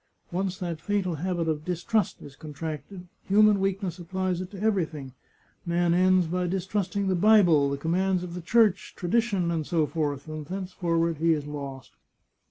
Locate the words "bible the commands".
7.13-8.23